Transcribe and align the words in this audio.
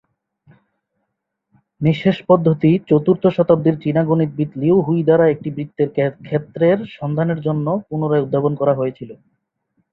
নিঃশেষ 1.81 2.17
পদ্ধতি 2.29 2.71
চতুর্থ 2.89 3.23
শতাব্দীতে 3.27 3.81
চীনা 3.83 4.01
গণিতবিদ 4.03 4.49
লিউ 4.61 4.77
হুই 4.85 5.01
দ্বারা 5.03 5.25
একটি 5.29 5.49
বৃত্তের 5.55 5.89
ক্ষেত্রের 6.21 6.77
সন্ধানের 6.97 7.39
জন্য 7.47 7.67
পুনরায় 7.87 8.23
উদ্ভাবন 8.25 8.53
করা 8.61 8.73
হয়েছিল। 8.75 9.09